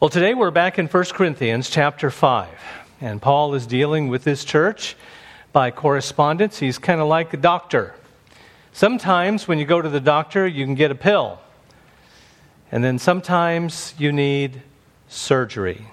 [0.00, 2.48] Well, today we're back in 1 Corinthians chapter 5,
[3.00, 4.94] and Paul is dealing with this church
[5.52, 6.60] by correspondence.
[6.60, 7.96] He's kind of like a doctor.
[8.72, 11.40] Sometimes when you go to the doctor, you can get a pill,
[12.70, 14.62] and then sometimes you need
[15.08, 15.88] surgery.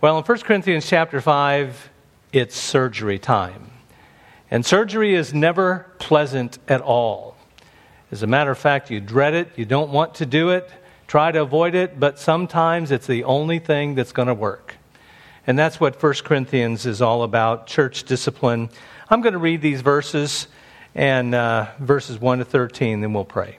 [0.00, 1.90] Well, in 1 Corinthians chapter 5,
[2.32, 3.72] it's surgery time.
[4.52, 7.36] And surgery is never pleasant at all.
[8.12, 10.70] As a matter of fact, you dread it, you don't want to do it
[11.06, 14.74] try to avoid it, but sometimes it's the only thing that's going to work.
[15.46, 18.70] And that's what 1 Corinthians is all about church discipline.
[19.10, 20.48] I'm going to read these verses
[20.94, 23.58] and uh, verses 1 to 13, then we'll pray.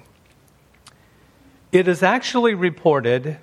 [1.71, 3.37] It is actually reported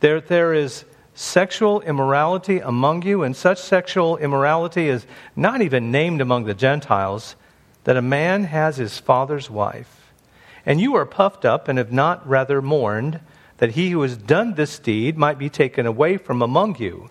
[0.00, 6.20] that there is sexual immorality among you, and such sexual immorality is not even named
[6.20, 7.36] among the Gentiles,
[7.84, 10.12] that a man has his father's wife.
[10.66, 13.20] And you are puffed up and have not rather mourned
[13.58, 17.10] that he who has done this deed might be taken away from among you.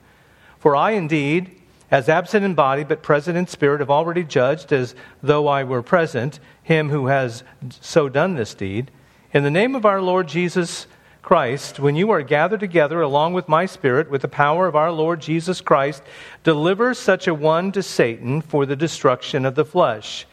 [0.60, 1.60] For I indeed,
[1.92, 5.82] as absent in body but present in spirit, have already judged, as though I were
[5.82, 7.44] present, him who has
[7.82, 8.92] so done this deed.
[9.34, 10.88] In the name of our Lord Jesus
[11.22, 14.92] Christ, when you are gathered together along with my spirit, with the power of our
[14.92, 16.04] Lord Jesus Christ,
[16.44, 20.26] deliver such a one to Satan for the destruction of the flesh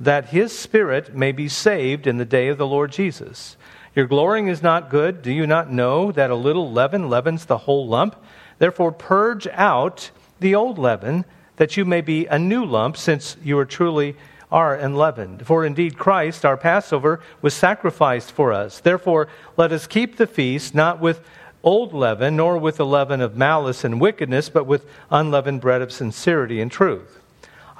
[0.00, 3.56] that his spirit may be saved in the day of the Lord Jesus.
[3.98, 5.22] Your glorying is not good.
[5.22, 8.14] Do you not know that a little leaven leavens the whole lump?
[8.60, 11.24] Therefore, purge out the old leaven,
[11.56, 14.14] that you may be a new lump, since you are truly
[14.52, 15.44] are unleavened.
[15.44, 18.78] For indeed Christ, our Passover, was sacrificed for us.
[18.78, 21.20] Therefore, let us keep the feast not with
[21.64, 25.90] old leaven, nor with the leaven of malice and wickedness, but with unleavened bread of
[25.90, 27.18] sincerity and truth.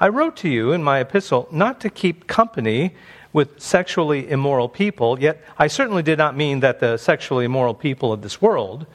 [0.01, 2.93] I wrote to you in my epistle not to keep company
[3.31, 8.11] with sexually immoral people, yet I certainly did not mean that the sexually immoral people
[8.11, 8.85] of this world,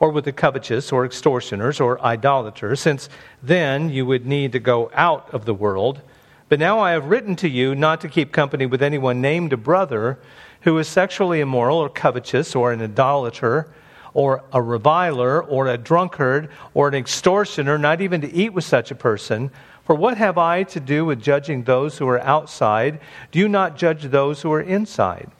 [0.00, 3.08] or with the covetous, or extortioners, or idolaters, since
[3.42, 6.00] then you would need to go out of the world.
[6.48, 9.56] But now I have written to you not to keep company with anyone named a
[9.56, 10.18] brother
[10.62, 13.68] who is sexually immoral, or covetous, or an idolater,
[14.12, 18.90] or a reviler, or a drunkard, or an extortioner, not even to eat with such
[18.90, 19.50] a person.
[19.84, 23.00] For what have I to do with judging those who are outside?
[23.30, 25.30] Do you not judge those who are inside?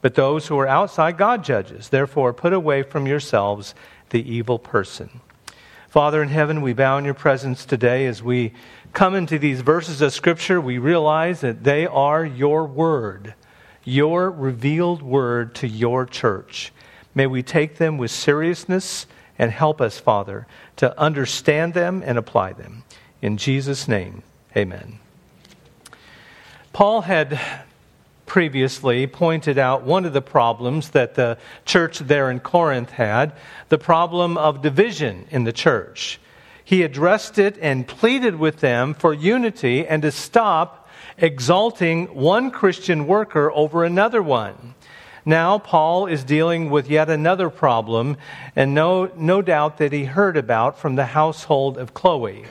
[0.00, 1.88] But those who are outside, God judges.
[1.88, 3.74] Therefore, put away from yourselves
[4.10, 5.20] the evil person.
[5.88, 8.52] Father in heaven, we bow in your presence today as we
[8.92, 10.60] come into these verses of Scripture.
[10.60, 13.34] We realize that they are your word,
[13.84, 16.72] your revealed word to your church.
[17.14, 19.06] May we take them with seriousness
[19.38, 20.46] and help us, Father,
[20.76, 22.82] to understand them and apply them.
[23.24, 24.22] In Jesus' name,
[24.54, 24.98] amen.
[26.74, 27.40] Paul had
[28.26, 33.32] previously pointed out one of the problems that the church there in Corinth had
[33.70, 36.20] the problem of division in the church.
[36.62, 40.86] He addressed it and pleaded with them for unity and to stop
[41.16, 44.74] exalting one Christian worker over another one.
[45.24, 48.18] Now, Paul is dealing with yet another problem,
[48.54, 52.44] and no, no doubt that he heard about from the household of Chloe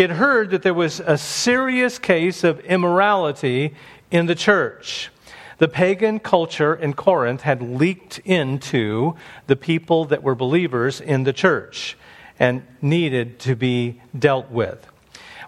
[0.00, 3.74] he had heard that there was a serious case of immorality
[4.10, 5.10] in the church.
[5.58, 9.16] The pagan culture in Corinth had leaked into
[9.46, 11.98] the people that were believers in the church
[12.38, 14.86] and needed to be dealt with.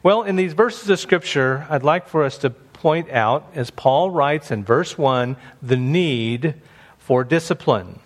[0.02, 4.10] Well, in these verses of Scripture, I'd like for us to point out, as Paul
[4.10, 6.56] writes in verse 1, the need
[6.98, 8.00] for discipline.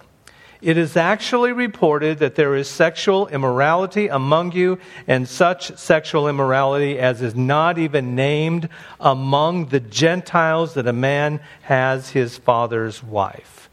[0.66, 6.98] It is actually reported that there is sexual immorality among you, and such sexual immorality
[6.98, 8.68] as is not even named
[8.98, 13.70] among the Gentiles that a man has his father's wife.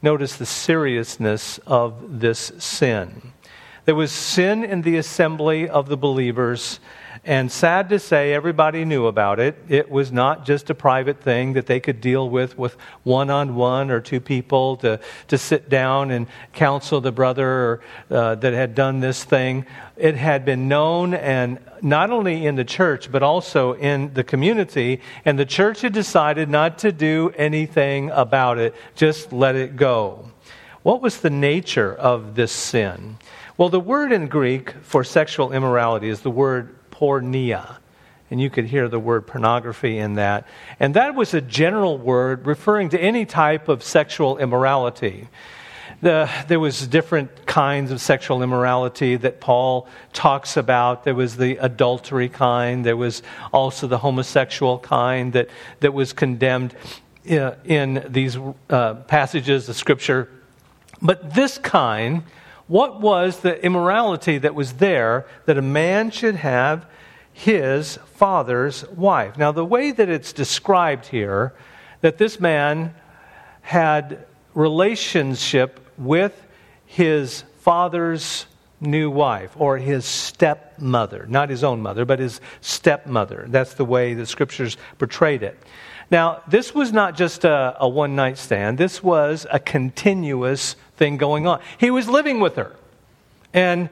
[0.00, 3.32] Notice the seriousness of this sin.
[3.84, 6.78] There was sin in the assembly of the believers
[7.26, 9.56] and sad to say, everybody knew about it.
[9.68, 13.56] It was not just a private thing that they could deal with with one on
[13.56, 18.52] one or two people to, to sit down and counsel the brother or, uh, that
[18.52, 19.66] had done this thing.
[19.96, 25.00] It had been known, and not only in the church, but also in the community.
[25.24, 30.30] And the church had decided not to do anything about it, just let it go.
[30.84, 33.18] What was the nature of this sin?
[33.58, 37.76] Well, the word in Greek for sexual immorality is the word porneia.
[38.30, 40.46] And you could hear the word pornography in that.
[40.80, 45.28] And that was a general word referring to any type of sexual immorality.
[46.02, 51.04] The, there was different kinds of sexual immorality that Paul talks about.
[51.04, 52.84] There was the adultery kind.
[52.84, 53.22] There was
[53.52, 55.48] also the homosexual kind that,
[55.80, 56.74] that was condemned
[57.24, 58.36] in, uh, in these
[58.68, 60.28] uh, passages of Scripture.
[61.00, 62.24] But this kind
[62.68, 66.86] What was the immorality that was there that a man should have
[67.32, 69.38] his father's wife?
[69.38, 71.54] Now, the way that it's described here,
[72.00, 72.94] that this man
[73.62, 76.46] had relationship with
[76.86, 78.46] his father's
[78.80, 83.46] new wife or his stepmother, not his own mother, but his stepmother.
[83.48, 85.58] That's the way the scriptures portrayed it.
[86.10, 91.16] Now, this was not just a, a one night stand, this was a continuous thing
[91.16, 91.60] going on.
[91.78, 92.74] He was living with her.
[93.52, 93.88] And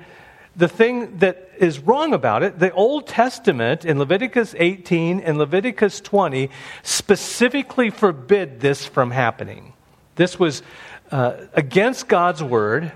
[0.57, 6.01] the thing that is wrong about it, the Old Testament in Leviticus 18 and Leviticus
[6.01, 6.51] 20
[6.83, 9.73] specifically forbid this from happening.
[10.17, 10.63] This was
[11.11, 12.93] uh, against God's word,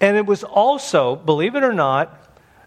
[0.00, 2.22] and it was also, believe it or not,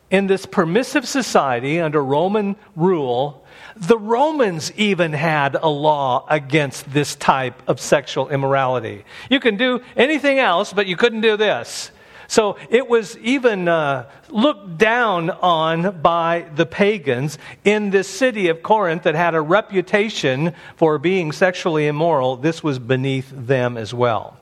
[0.09, 3.38] in this permissive society under Roman rule,
[3.79, 9.05] the Romans even had a law against this type of sexual immorality.
[9.29, 11.91] You can do anything else, but you couldn't do this.
[12.27, 18.61] So it was even uh, looked down on by the pagans in this city of
[18.61, 22.35] Corinth that had a reputation for being sexually immoral.
[22.35, 24.38] This was beneath them as well.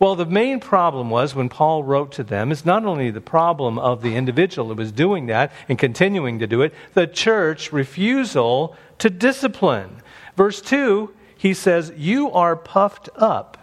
[0.00, 3.78] Well, the main problem was when Paul wrote to them is not only the problem
[3.78, 8.76] of the individual who was doing that and continuing to do it, the church refusal
[8.98, 10.02] to discipline.
[10.36, 13.58] Verse 2, he says, You are puffed up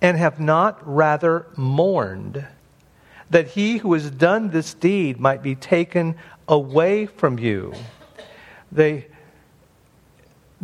[0.00, 2.46] and have not rather mourned
[3.30, 6.14] that he who has done this deed might be taken
[6.46, 7.74] away from you.
[8.70, 9.06] They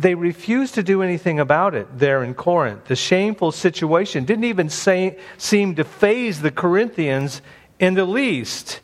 [0.01, 2.85] they refused to do anything about it there in Corinth.
[2.85, 7.41] The shameful situation didn't even say, seem to faze the Corinthians
[7.79, 8.79] in the least.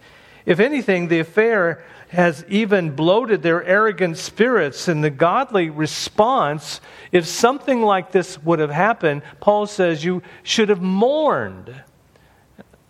[0.45, 4.87] If anything, the affair has even bloated their arrogant spirits.
[4.87, 6.79] And the godly response,
[7.11, 11.81] if something like this would have happened, Paul says you should have mourned.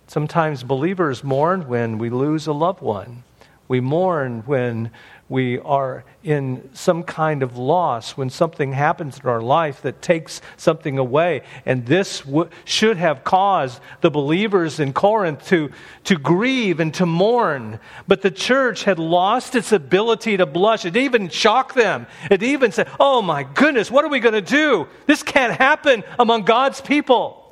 [0.07, 3.23] Sometimes believers mourn when we lose a loved one.
[3.67, 4.91] We mourn when
[5.29, 10.41] we are in some kind of loss, when something happens in our life that takes
[10.55, 11.41] something away.
[11.65, 15.71] And this w- should have caused the believers in Corinth to,
[16.05, 17.79] to grieve and to mourn.
[18.07, 20.85] But the church had lost its ability to blush.
[20.85, 22.07] It even shocked them.
[22.31, 24.87] It even said, Oh my goodness, what are we going to do?
[25.07, 27.43] This can't happen among God's people.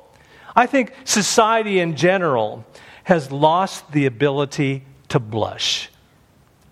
[0.54, 2.64] I think society in general
[3.04, 5.90] has lost the ability to blush.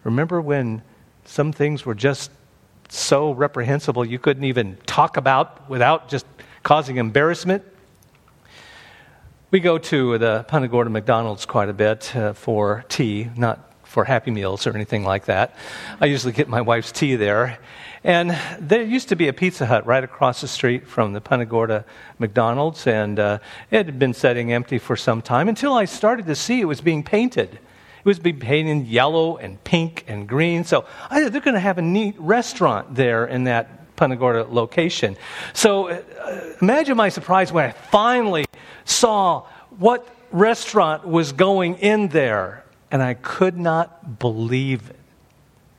[0.02, 0.82] Remember when
[1.24, 2.30] some things were just
[2.88, 6.26] so reprehensible you couldn't even talk about without just
[6.62, 7.64] causing embarrassment.
[9.50, 14.04] We go to the Punta Gorda McDonald's quite a bit uh, for tea, not for
[14.04, 15.54] Happy Meals or anything like that.
[16.00, 17.58] I usually get my wife's tea there.
[18.02, 21.46] And there used to be a Pizza Hut right across the street from the Punta
[21.46, 21.84] Gorda
[22.18, 23.38] McDonald's, and uh,
[23.70, 26.80] it had been sitting empty for some time until I started to see it was
[26.80, 27.58] being painted.
[28.04, 30.64] It was being painted yellow and pink and green.
[30.64, 35.16] So I, they're going to have a neat restaurant there in that Punta Gorda location.
[35.54, 36.02] So uh,
[36.60, 38.44] imagine my surprise when I finally
[38.84, 39.46] saw
[39.78, 44.96] what restaurant was going in there, and I could not believe it.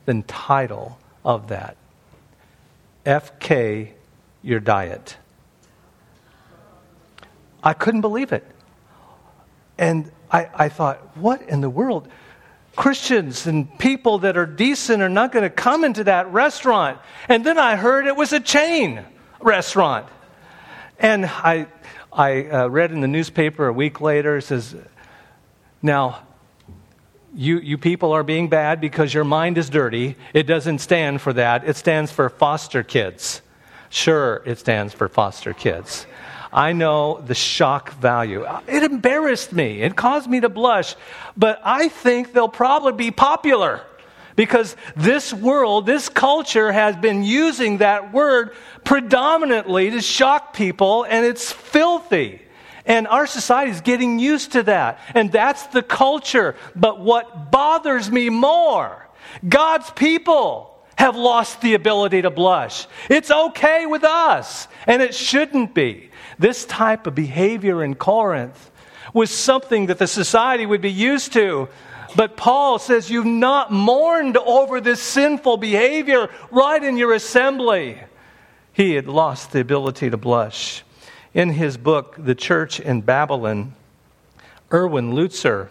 [0.05, 1.77] The title of that
[3.05, 3.89] FK
[4.41, 5.17] Your Diet.
[7.63, 8.45] I couldn't believe it.
[9.77, 12.07] And I, I thought, what in the world?
[12.75, 16.99] Christians and people that are decent are not going to come into that restaurant.
[17.29, 19.05] And then I heard it was a chain
[19.39, 20.07] restaurant.
[20.99, 21.67] And I,
[22.11, 24.75] I uh, read in the newspaper a week later, it says,
[25.81, 26.21] now,
[27.33, 30.15] you, you people are being bad because your mind is dirty.
[30.33, 31.67] It doesn't stand for that.
[31.67, 33.41] It stands for foster kids.
[33.89, 36.05] Sure, it stands for foster kids.
[36.55, 38.45] I know the shock value.
[38.65, 39.81] It embarrassed me.
[39.81, 40.95] It caused me to blush.
[41.35, 43.81] But I think they'll probably be popular
[44.37, 51.25] because this world, this culture has been using that word predominantly to shock people, and
[51.25, 52.41] it's filthy.
[52.85, 54.99] And our society is getting used to that.
[55.13, 56.55] And that's the culture.
[56.73, 59.09] But what bothers me more,
[59.47, 62.87] God's people have lost the ability to blush.
[63.09, 66.11] It's okay with us, and it shouldn't be.
[66.37, 68.71] This type of behavior in Corinth
[69.13, 71.69] was something that the society would be used to.
[72.15, 77.99] But Paul says, You've not mourned over this sinful behavior right in your assembly.
[78.73, 80.83] He had lost the ability to blush.
[81.33, 83.73] In his book, The Church in Babylon,
[84.71, 85.69] Erwin Lutzer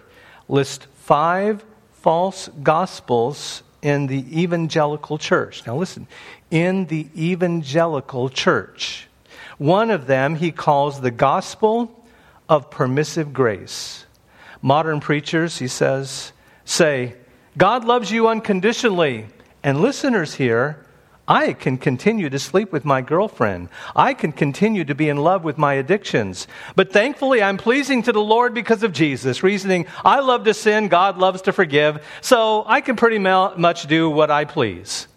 [0.48, 5.66] lists five false gospels in the evangelical church.
[5.66, 6.06] Now, listen,
[6.50, 9.08] in the evangelical church,
[9.58, 12.04] one of them he calls the gospel
[12.48, 14.06] of permissive grace.
[14.60, 16.32] Modern preachers, he says,
[16.64, 17.14] say,
[17.56, 19.26] God loves you unconditionally.
[19.62, 20.84] And listeners here,
[21.26, 23.70] I can continue to sleep with my girlfriend.
[23.96, 26.46] I can continue to be in love with my addictions.
[26.76, 30.88] But thankfully, I'm pleasing to the Lord because of Jesus, reasoning, I love to sin,
[30.88, 35.08] God loves to forgive, so I can pretty much do what I please.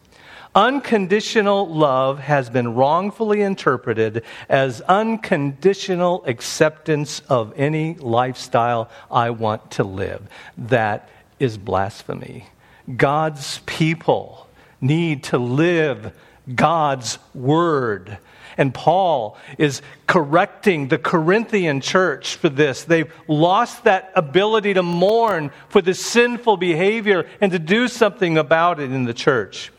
[0.57, 9.83] Unconditional love has been wrongfully interpreted as unconditional acceptance of any lifestyle I want to
[9.83, 10.27] live.
[10.57, 12.47] That is blasphemy.
[12.95, 14.47] God's people
[14.81, 16.11] need to live
[16.55, 18.17] God's word.
[18.57, 22.83] And Paul is correcting the Corinthian church for this.
[22.83, 28.79] They've lost that ability to mourn for the sinful behavior and to do something about
[28.79, 29.71] it in the church.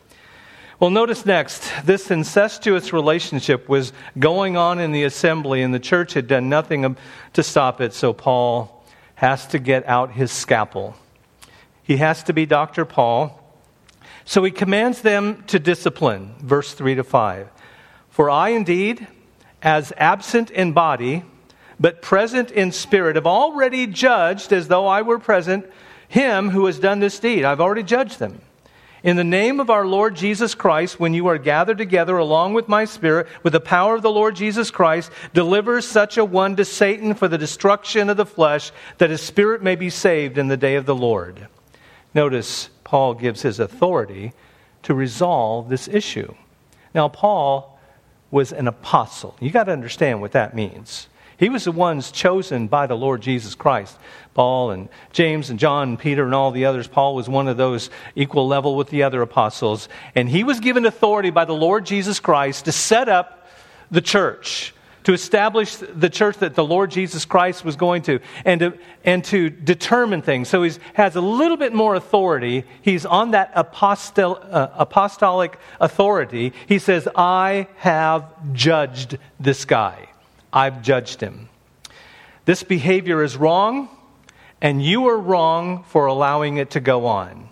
[0.80, 6.12] Well, notice next, this incestuous relationship was going on in the assembly, and the church
[6.12, 6.97] had done nothing
[7.32, 8.85] to stop it, so Paul
[9.16, 10.94] has to get out his scalpel.
[11.82, 12.85] He has to be Dr.
[12.85, 13.42] Paul.
[14.25, 17.49] So he commands them to discipline, verse 3 to 5.
[18.11, 19.08] For I indeed,
[19.61, 21.25] as absent in body,
[21.80, 25.66] but present in spirit, have already judged, as though I were present,
[26.06, 27.44] him who has done this deed.
[27.44, 28.42] I've already judged them.
[29.02, 32.69] In the name of our Lord Jesus Christ, when you are gathered together along with
[32.69, 36.64] my spirit, with the power of the Lord Jesus Christ, deliver such a one to
[36.64, 40.57] Satan for the destruction of the flesh, that his spirit may be saved in the
[40.57, 41.47] day of the Lord.
[42.12, 44.33] Notice Paul gives his authority
[44.83, 46.35] to resolve this issue.
[46.93, 47.78] Now, Paul
[48.31, 49.37] was an apostle.
[49.40, 51.07] You got to understand what that means.
[51.38, 53.97] He was the ones chosen by the Lord Jesus Christ.
[54.35, 56.87] Paul and James and John and Peter and all the others.
[56.87, 59.88] Paul was one of those equal level with the other apostles.
[60.14, 63.49] And he was given authority by the Lord Jesus Christ to set up
[63.90, 64.75] the church
[65.09, 69.25] to establish the church that the Lord Jesus Christ was going to, and to, and
[69.25, 70.50] to determine things.
[70.50, 72.64] So he has a little bit more authority.
[72.83, 76.52] He's on that apostol, uh, apostolic authority.
[76.66, 80.08] He says, I have judged this guy.
[80.52, 81.49] I've judged him.
[82.45, 83.88] This behavior is wrong,
[84.61, 87.49] and you are wrong for allowing it to go on.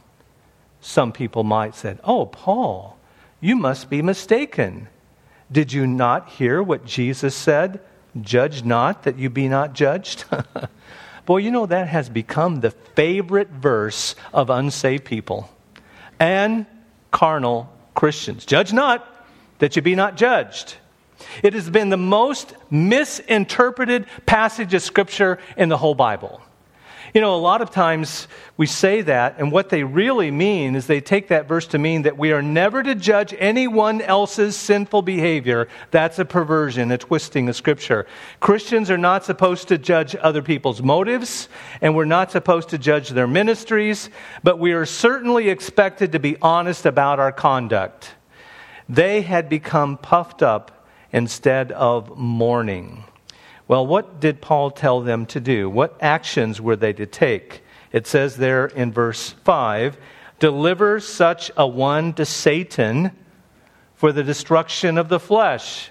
[0.81, 2.99] Some people might say, Oh, Paul,
[3.41, 4.89] you must be mistaken.
[5.51, 7.81] Did you not hear what Jesus said?
[8.21, 10.25] Judge not that you be not judged.
[11.27, 15.51] Boy, you know that has become the favorite verse of unsaved people
[16.19, 16.67] and
[17.11, 18.47] carnal Christians.
[18.47, 19.07] Judge not
[19.59, 20.77] that you be not judged.
[21.43, 26.41] It has been the most misinterpreted passage of Scripture in the whole Bible.
[27.15, 28.29] You know, a lot of times
[28.59, 32.03] we say that, and what they really mean is they take that verse to mean
[32.03, 35.67] that we are never to judge anyone else's sinful behavior.
[35.93, 38.07] That's a perversion, a twisting of Scripture.
[38.41, 41.49] Christians are not supposed to judge other people's motives,
[41.81, 44.11] and we're not supposed to judge their ministries,
[44.43, 48.15] but we are certainly expected to be honest about our conduct.
[48.91, 50.76] They had become puffed up
[51.13, 53.05] instead of mourning.
[53.69, 55.69] Well, what did Paul tell them to do?
[55.69, 57.63] What actions were they to take?
[57.93, 59.99] It says there in verse 5
[60.39, 63.11] deliver such a one to Satan
[63.95, 65.91] for the destruction of the flesh.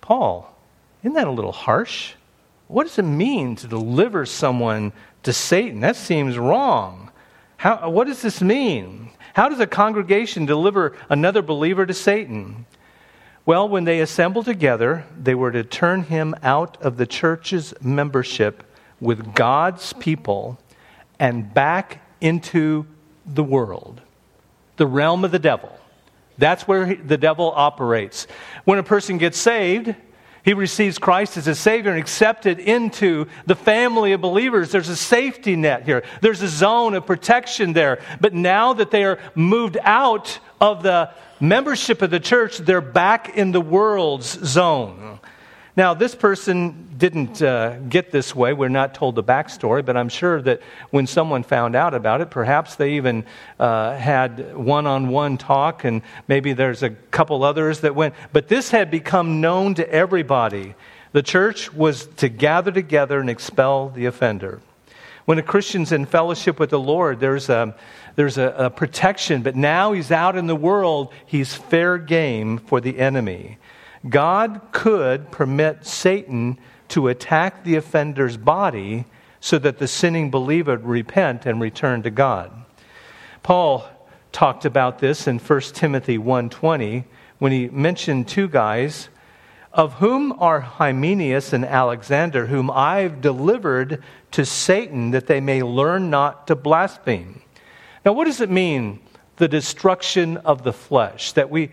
[0.00, 0.56] Paul,
[1.02, 2.14] isn't that a little harsh?
[2.68, 4.92] What does it mean to deliver someone
[5.24, 5.80] to Satan?
[5.80, 7.10] That seems wrong.
[7.56, 9.10] How, what does this mean?
[9.34, 12.66] How does a congregation deliver another believer to Satan?
[13.46, 18.64] Well, when they assembled together, they were to turn him out of the church's membership
[19.00, 20.58] with God's people
[21.20, 22.86] and back into
[23.24, 24.00] the world,
[24.78, 25.70] the realm of the devil.
[26.38, 28.26] That's where the devil operates.
[28.64, 29.94] When a person gets saved,
[30.44, 34.72] he receives Christ as a Savior and accepted into the family of believers.
[34.72, 36.02] There's a safety net here.
[36.20, 38.00] There's a zone of protection there.
[38.20, 41.10] But now that they are moved out of the
[41.40, 45.20] membership of the church, they're back in the world's zone.
[45.76, 48.54] Now, this person didn't uh, get this way.
[48.54, 52.30] We're not told the backstory, but I'm sure that when someone found out about it,
[52.30, 53.26] perhaps they even
[53.60, 58.14] uh, had one on one talk, and maybe there's a couple others that went.
[58.32, 60.74] But this had become known to everybody.
[61.12, 64.62] The church was to gather together and expel the offender.
[65.26, 67.76] When a Christian's in fellowship with the Lord, there's a,
[68.14, 72.80] there's a, a protection, but now he's out in the world, he's fair game for
[72.80, 73.58] the enemy.
[74.08, 79.04] God could permit Satan to attack the offender's body
[79.40, 82.52] so that the sinning believer would repent and return to God.
[83.42, 83.84] Paul
[84.30, 87.04] talked about this in 1 Timothy 1:20
[87.38, 89.08] when he mentioned two guys
[89.72, 94.02] of whom are Hymenaeus and Alexander whom I've delivered
[94.36, 97.40] to Satan that they may learn not to blaspheme.
[98.04, 99.00] Now, what does it mean,
[99.36, 101.32] the destruction of the flesh?
[101.32, 101.70] That we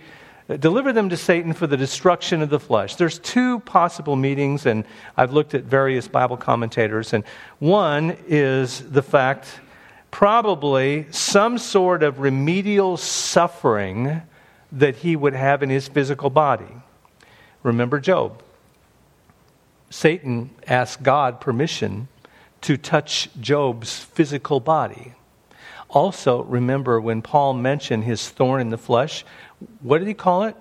[0.48, 2.96] deliver them to Satan for the destruction of the flesh.
[2.96, 4.86] There's two possible meanings, and
[5.18, 7.26] I've looked at various Bible commentators, and
[7.60, 9.60] one is the fact
[10.10, 14.22] probably some sort of remedial suffering
[14.72, 16.74] that he would have in his physical body.
[17.62, 18.42] Remember Job.
[19.90, 22.08] Satan asked God permission
[22.64, 25.14] to touch Job's physical body.
[25.90, 29.24] Also, remember when Paul mentioned his thorn in the flesh,
[29.82, 30.56] what did he call it?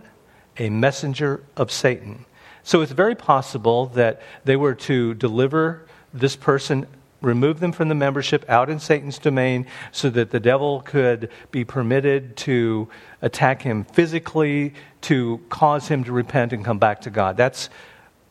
[0.59, 2.27] A messenger of Satan.
[2.63, 6.87] So it's very possible that they were to deliver this person,
[7.23, 11.65] remove them from the membership out in Satan's domain so that the devil could be
[11.65, 12.89] permitted to
[13.23, 17.37] attack him physically, to cause him to repent and come back to God.
[17.37, 17.71] That's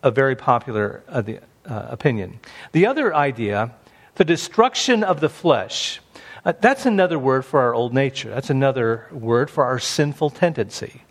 [0.04, 1.24] a very popular uh,
[1.66, 2.40] uh, opinion.
[2.72, 3.74] The other idea,
[4.16, 6.00] the destruction of the flesh,
[6.44, 8.30] uh, that's another word for our old nature.
[8.30, 11.04] That's another word for our sinful tendency.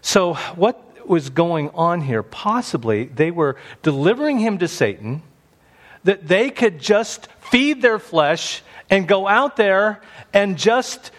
[0.00, 2.22] So, what was going on here?
[2.22, 5.22] Possibly they were delivering him to Satan,
[6.04, 10.00] that they could just feed their flesh and go out there
[10.32, 11.10] and just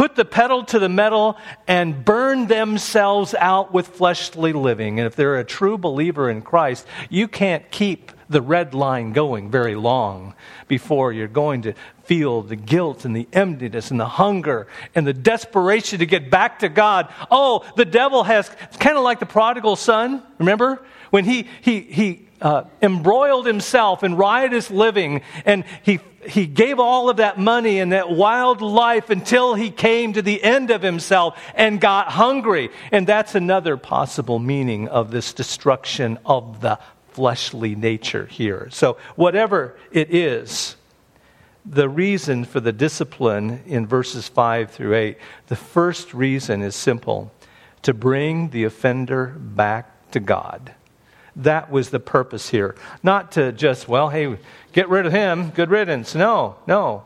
[0.00, 1.36] put the pedal to the metal
[1.68, 4.98] and burn themselves out with fleshly living.
[4.98, 9.50] And if they're a true believer in Christ, you can't keep the red line going
[9.50, 10.34] very long
[10.68, 15.12] before you're going to feel the guilt and the emptiness and the hunger and the
[15.12, 17.12] desperation to get back to God.
[17.30, 20.82] Oh, the devil has, it's kind of like the prodigal son, remember?
[21.10, 27.08] When he, he, he uh, embroiled himself in riotous living and he he gave all
[27.08, 31.40] of that money and that wild life until he came to the end of himself
[31.54, 32.70] and got hungry.
[32.92, 36.78] And that's another possible meaning of this destruction of the
[37.12, 38.68] fleshly nature here.
[38.70, 40.76] So, whatever it is,
[41.64, 47.32] the reason for the discipline in verses 5 through 8, the first reason is simple
[47.82, 50.74] to bring the offender back to God.
[51.36, 52.74] That was the purpose here.
[53.02, 54.38] Not to just, well, hey,
[54.72, 56.14] get rid of him, good riddance.
[56.14, 57.04] No, no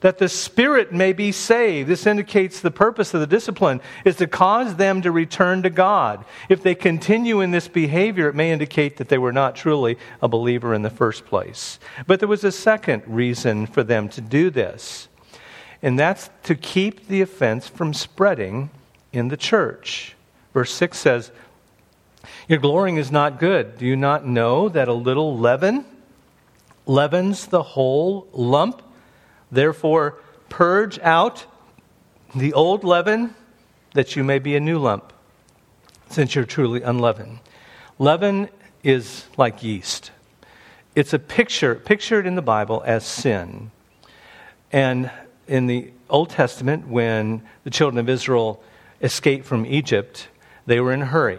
[0.00, 1.88] that the spirit may be saved.
[1.88, 6.24] This indicates the purpose of the discipline is to cause them to return to God.
[6.48, 10.28] If they continue in this behavior, it may indicate that they were not truly a
[10.28, 11.78] believer in the first place.
[12.06, 15.08] But there was a second reason for them to do this,
[15.82, 18.70] and that's to keep the offense from spreading
[19.12, 20.14] in the church.
[20.52, 21.32] Verse 6 says,
[22.48, 23.78] Your glorying is not good.
[23.78, 25.84] Do you not know that a little leaven
[26.86, 28.82] leavens the whole lump?
[29.50, 31.44] Therefore, purge out
[32.34, 33.34] the old leaven
[33.94, 35.12] that you may be a new lump,
[36.10, 37.38] since you're truly unleavened.
[37.98, 38.48] Leaven
[38.82, 40.10] is like yeast.
[40.94, 43.70] It's a picture, pictured in the Bible as sin.
[44.72, 45.10] And
[45.46, 48.62] in the Old Testament, when the children of Israel
[49.00, 50.28] escaped from Egypt,
[50.66, 51.38] they were in a hurry.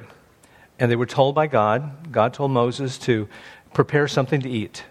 [0.79, 3.27] And they were told by God, God told Moses to
[3.73, 4.83] prepare something to eat.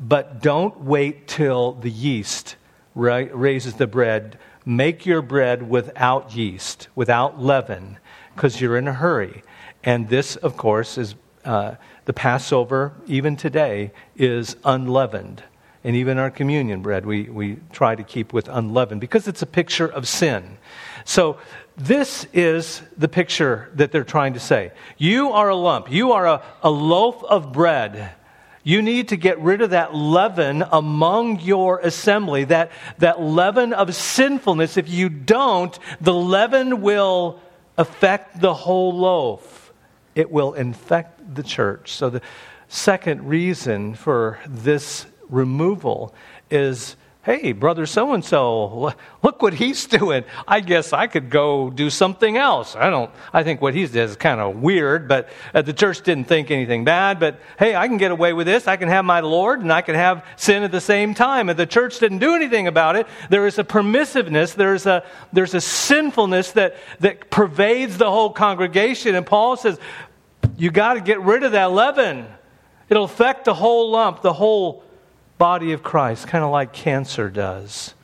[0.00, 2.56] But don't wait till the yeast
[2.94, 4.38] ra- raises the bread.
[4.64, 7.98] Make your bread without yeast, without leaven,
[8.34, 9.42] because you're in a hurry.
[9.84, 15.42] And this, of course, is uh, the Passover, even today, is unleavened.
[15.84, 19.46] And even our communion bread, we, we try to keep with unleavened because it's a
[19.46, 20.58] picture of sin.
[21.04, 21.38] So,
[21.76, 24.72] this is the picture that they're trying to say.
[24.98, 28.14] You are a lump, you are a, a loaf of bread
[28.64, 33.94] you need to get rid of that leaven among your assembly, that, that leaven of
[33.94, 34.76] sinfulness.
[34.76, 37.40] If you don't, the leaven will
[37.76, 39.72] affect the whole loaf,
[40.14, 41.92] it will infect the church.
[41.92, 42.22] So, the
[42.68, 46.14] second reason for this removal
[46.50, 50.24] is hey, brother so and so, look what he's doing.
[50.46, 52.74] I guess I could go do something else.
[52.74, 56.02] I don't, I think what he's doing is kind of weird, but uh, the church
[56.02, 57.20] didn't think anything bad.
[57.20, 58.66] But hey, I can get away with this.
[58.66, 61.48] I can have my Lord and I can have sin at the same time.
[61.48, 63.06] And the church didn't do anything about it.
[63.30, 69.14] There is a permissiveness, there's a, there's a sinfulness that, that pervades the whole congregation.
[69.14, 69.78] And Paul says,
[70.56, 72.26] you got to get rid of that leaven.
[72.88, 74.84] It'll affect the whole lump, the whole
[75.42, 77.94] body of Christ, kind of like cancer does.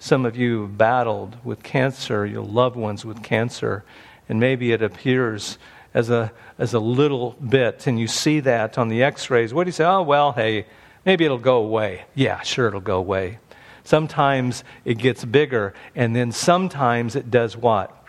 [0.00, 3.84] Some of you battled with cancer, your loved ones with cancer,
[4.28, 5.56] and maybe it appears
[5.94, 9.54] as a, as a little bit, and you see that on the x rays.
[9.54, 9.84] What do you say?
[9.84, 10.66] Oh, well, hey,
[11.06, 12.06] maybe it'll go away.
[12.16, 13.38] Yeah, sure, it'll go away.
[13.84, 18.04] Sometimes it gets bigger, and then sometimes it does what?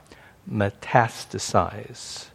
[0.52, 2.30] Metastasize.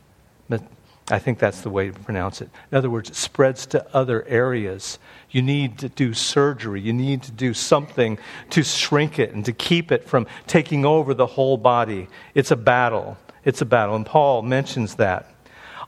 [1.09, 2.51] I think that's the way to pronounce it.
[2.73, 4.99] In other words, it spreads to other areas.
[5.31, 6.81] You need to do surgery.
[6.81, 8.19] You need to do something
[8.51, 12.09] to shrink it and to keep it from taking over the whole body.
[12.35, 13.17] It's a battle.
[13.45, 13.95] It's a battle.
[13.95, 15.33] And Paul mentions that.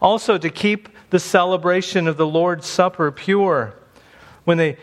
[0.00, 3.74] Also, to keep the celebration of the Lord's Supper pure.
[4.44, 4.76] When they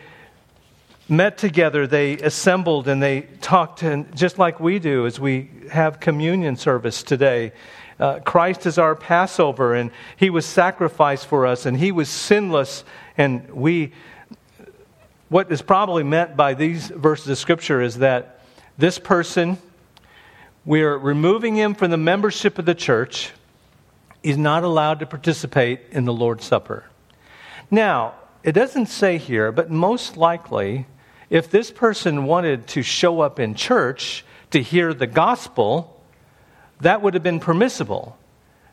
[1.08, 6.00] met together, they assembled and they talked, and just like we do as we have
[6.00, 7.52] communion service today.
[7.98, 12.84] Uh, Christ is our Passover, and He was sacrificed for us, and He was sinless,
[13.16, 13.92] and we.
[15.28, 18.40] What is probably meant by these verses of Scripture is that
[18.78, 19.58] this person,
[20.64, 23.32] we are removing him from the membership of the church.
[24.22, 26.84] He's not allowed to participate in the Lord's Supper.
[27.70, 28.14] Now,
[28.44, 30.86] it doesn't say here, but most likely,
[31.30, 36.00] if this person wanted to show up in church to hear the gospel,
[36.80, 38.16] that would have been permissible.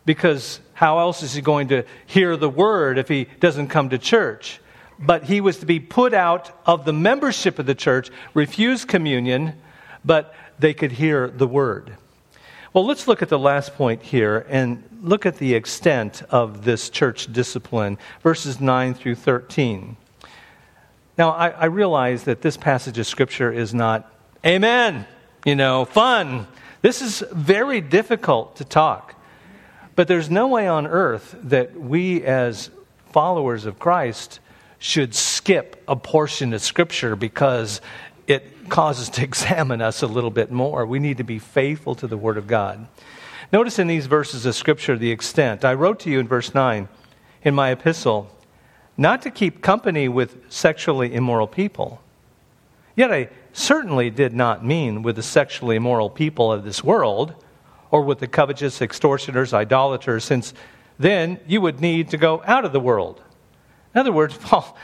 [0.06, 3.98] Because how else is he going to hear the word if he doesn't come to
[3.98, 4.60] church?
[5.00, 9.54] But he was to be put out of the membership of the church, refuse communion,
[10.06, 11.98] but they could hear the word.
[12.74, 16.90] Well, let's look at the last point here and look at the extent of this
[16.90, 19.96] church discipline, verses 9 through 13.
[21.18, 24.12] Now, I, I realize that this passage of Scripture is not,
[24.46, 25.06] amen,
[25.46, 26.48] you know, fun.
[26.82, 29.16] This is very difficult to talk.
[29.96, 32.72] But there's no way on earth that we, as
[33.12, 34.40] followers of Christ,
[34.80, 37.80] should skip a portion of Scripture because
[38.26, 40.86] it causes to examine us a little bit more.
[40.86, 42.88] We need to be faithful to the Word of God.
[43.52, 45.64] Notice in these verses of Scripture the extent.
[45.64, 46.90] I wrote to you in verse 9
[47.44, 48.36] in my epistle
[48.98, 52.02] not to keep company with sexually immoral people.
[52.96, 57.34] Yet I certainly did not mean with the sexually immoral people of this world,
[57.92, 60.54] or with the covetous, extortioners, idolaters, since
[61.00, 63.22] then you would need to go out of the world.
[63.94, 64.78] In other words, Paul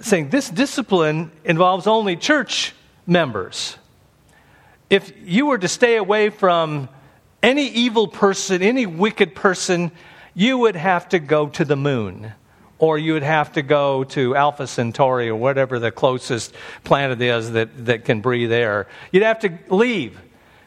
[0.00, 2.74] saying this discipline involves only church
[3.06, 3.76] members.
[4.90, 6.88] If you were to stay away from
[7.42, 9.92] any evil person, any wicked person,
[10.34, 12.32] you would have to go to the moon
[12.84, 17.52] or you would have to go to Alpha Centauri or whatever the closest planet is
[17.52, 18.86] that, that can breathe air.
[19.10, 20.20] You'd have to leave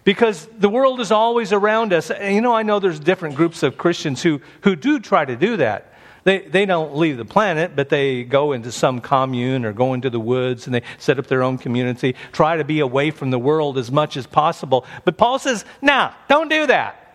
[0.04, 2.10] because the world is always around us.
[2.10, 5.36] And you know, I know there's different groups of Christians who, who do try to
[5.36, 5.94] do that.
[6.24, 10.10] They, they don't leave the planet, but they go into some commune or go into
[10.10, 13.38] the woods and they set up their own community, try to be away from the
[13.38, 14.86] world as much as possible.
[15.06, 17.07] But Paul says, nah, don't do that.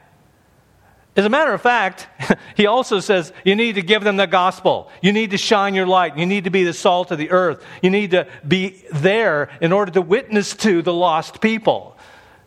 [1.15, 2.09] As a matter of fact,
[2.57, 4.91] he also says you need to give them the gospel.
[5.03, 6.17] You need to shine your light.
[6.17, 7.65] You need to be the salt of the earth.
[7.83, 11.97] You need to be there in order to witness to the lost people.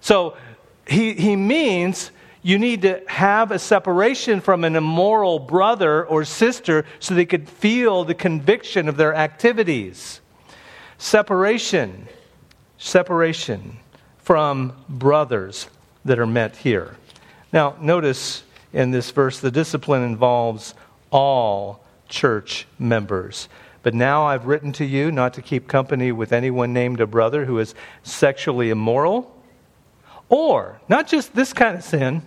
[0.02, 0.36] So
[0.88, 6.86] he, he means you need to have a separation from an immoral brother or sister
[7.00, 10.22] so they could feel the conviction of their activities.
[10.98, 12.08] Separation.
[12.78, 13.78] Separation
[14.18, 15.68] from brothers
[16.04, 16.96] that are met here.
[17.52, 20.74] Now, notice in this verse, the discipline involves
[21.12, 23.48] all church members.
[23.84, 27.46] But now I've written to you not to keep company with anyone named a brother
[27.46, 29.32] who is sexually immoral,
[30.28, 32.24] or not just this kind of sin,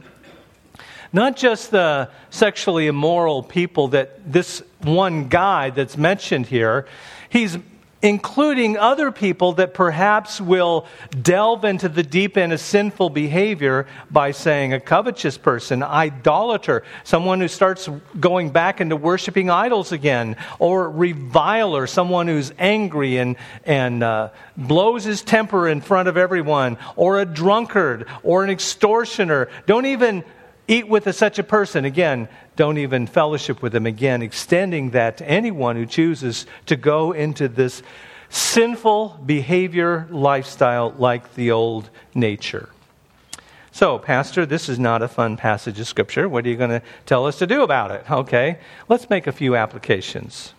[1.13, 6.87] not just the sexually immoral people that this one guy that's mentioned here,
[7.29, 7.59] he's
[8.03, 10.87] including other people that perhaps will
[11.21, 17.41] delve into the deep end of sinful behavior by saying a covetous person, idolater, someone
[17.41, 17.89] who starts
[18.21, 25.03] going back into worshiping idols again, or reviler, someone who's angry and, and uh, blows
[25.03, 29.49] his temper in front of everyone, or a drunkard, or an extortioner.
[29.67, 30.23] Don't even
[30.69, 31.85] eat with a, such a person.
[31.85, 33.87] Again, don't even fellowship with them.
[33.87, 37.83] Again, extending that to anyone who chooses to go into this
[38.29, 42.69] sinful behavior lifestyle like the old nature.
[43.73, 46.29] So, Pastor, this is not a fun passage of Scripture.
[46.29, 48.11] What are you going to tell us to do about it?
[48.11, 50.53] Okay, let's make a few applications.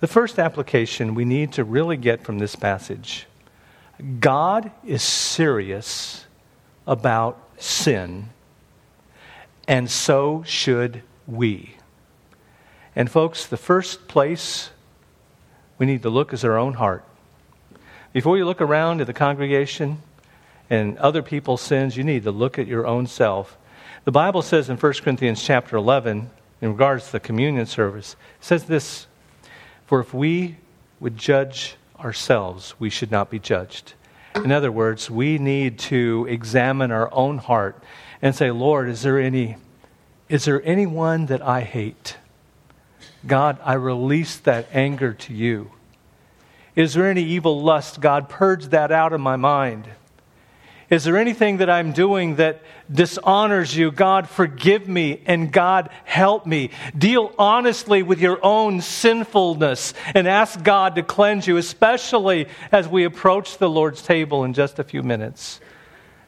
[0.00, 3.26] The first application we need to really get from this passage
[4.20, 6.24] God is serious
[6.86, 8.28] about sin
[9.68, 11.76] and so should we.
[12.96, 14.70] And, folks, the first place
[15.76, 17.04] we need to look is our own heart.
[18.12, 20.02] Before you look around at the congregation
[20.70, 23.56] and other people's sins, you need to look at your own self.
[24.04, 28.44] The Bible says in 1 Corinthians chapter 11, in regards to the communion service, it
[28.44, 29.06] says this
[29.86, 30.56] For if we
[30.98, 33.92] would judge ourselves, we should not be judged.
[34.34, 37.82] In other words, we need to examine our own heart
[38.20, 39.56] and say, Lord, is there any
[40.28, 42.16] Is there anyone that I hate?
[43.26, 45.70] God, I release that anger to you.
[46.76, 48.00] Is there any evil lust?
[48.00, 49.88] God, purge that out of my mind.
[50.90, 53.90] Is there anything that I'm doing that dishonors you?
[53.90, 56.70] God, forgive me and God, help me.
[56.96, 63.04] Deal honestly with your own sinfulness and ask God to cleanse you, especially as we
[63.04, 65.60] approach the Lord's table in just a few minutes.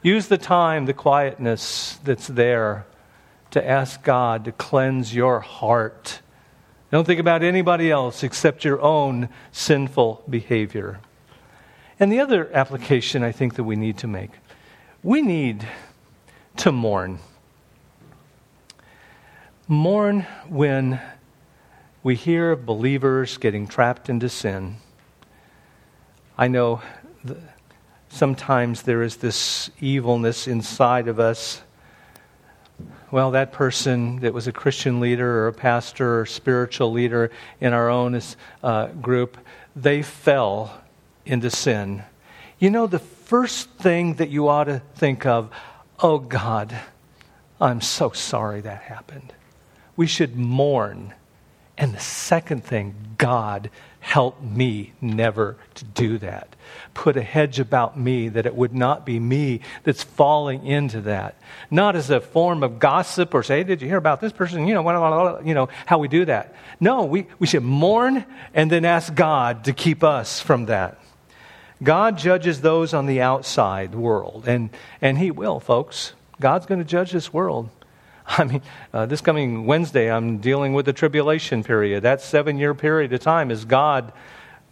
[0.03, 2.87] Use the time, the quietness that's there
[3.51, 6.23] to ask God to cleanse your heart.
[6.91, 11.01] Don't think about anybody else except your own sinful behavior.
[11.99, 14.31] And the other application I think that we need to make
[15.03, 15.67] we need
[16.59, 17.19] to mourn.
[19.67, 21.01] Mourn when
[22.03, 24.77] we hear of believers getting trapped into sin.
[26.37, 26.83] I know
[28.11, 31.63] sometimes there is this evilness inside of us.
[33.11, 37.73] Well, that person that was a Christian leader or a pastor or spiritual leader in
[37.73, 38.21] our own
[38.63, 39.39] uh, group,
[39.75, 40.83] they fell
[41.25, 42.05] into sin.
[42.59, 45.51] You know, the first thing that you ought to think of,
[45.99, 46.77] oh God,
[47.61, 49.33] I'm so sorry that happened.
[49.97, 51.15] We should mourn.
[51.77, 53.69] And the second thing, God,
[54.01, 56.57] help me never to do that.
[56.95, 61.37] Put a hedge about me that it would not be me that's falling into that.
[61.71, 64.67] Not as a form of gossip or say, hey, did you hear about this person?
[64.67, 66.55] You know, you know how we do that.
[66.81, 70.99] No, we, we should mourn and then ask God to keep us from that.
[71.83, 74.71] God judges those on the outside world, and,
[75.03, 76.15] and He will, folks.
[76.41, 77.69] God's going to judge this world.
[78.39, 78.63] I mean,
[78.93, 82.05] uh, this coming Wednesday, I'm dealing with the tribulation period.
[82.05, 84.13] That seven year period of time is God,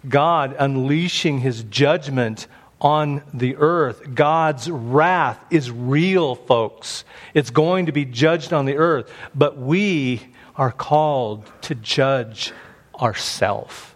[0.09, 2.47] God unleashing His judgment
[2.81, 4.15] on the earth.
[4.15, 7.05] God's wrath is real, folks.
[7.35, 12.53] It's going to be judged on the earth, but we are called to judge
[13.01, 13.89] ourselves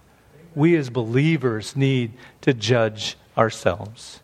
[0.55, 4.19] we as believers need to judge ourselves.